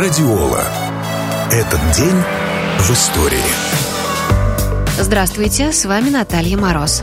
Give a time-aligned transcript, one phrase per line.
[0.00, 0.64] Радиола.
[1.52, 2.16] Этот день
[2.78, 3.36] в истории.
[4.98, 7.02] Здравствуйте, с вами Наталья Мороз.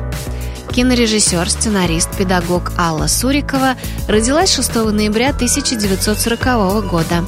[0.71, 3.75] Кинорежиссер, сценарист, педагог Алла Сурикова
[4.07, 7.23] родилась 6 ноября 1940 года.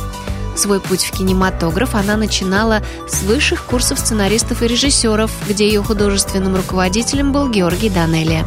[0.56, 6.56] Свой путь в кинематограф она начинала с высших курсов сценаристов и режиссеров, где ее художественным
[6.56, 8.44] руководителем был Георгий Данелия.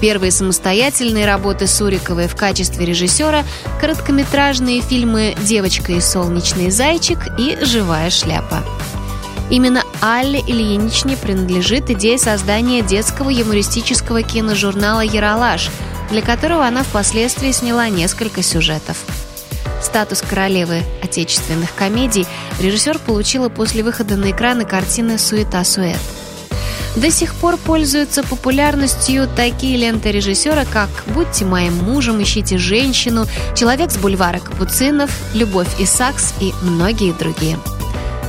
[0.00, 3.44] Первые самостоятельные работы Суриковой в качестве режиссера–
[3.80, 8.64] короткометражные фильмы «Девочка и солнечный зайчик» и «Живая шляпа».
[9.50, 15.68] Именно Алле Ильиничне принадлежит идея создания детского юмористического киножурнала «Яралаш»,
[16.10, 18.96] для которого она впоследствии сняла несколько сюжетов.
[19.82, 22.26] Статус королевы отечественных комедий
[22.58, 25.98] режиссер получила после выхода на экраны картины «Суета-суэт».
[26.96, 33.90] До сих пор пользуются популярностью такие ленты режиссера, как «Будьте моим мужем», «Ищите женщину», «Человек
[33.90, 37.58] с бульвара Капуцинов», «Любовь и сакс» и многие другие.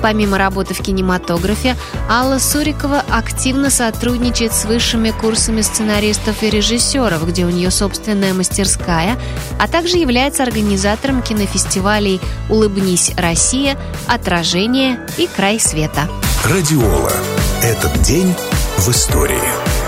[0.02, 1.76] Помимо работы в кинематографе,
[2.10, 9.20] Алла Сурикова активно сотрудничает с высшими курсами сценаристов и режиссеров, где у нее собственная мастерская,
[9.60, 16.10] а также является организатором кинофестивалей «Улыбнись, Россия», «Отражение» и «Край света».
[16.46, 17.12] Радиола.
[17.62, 18.34] Этот день
[18.82, 19.81] в истории.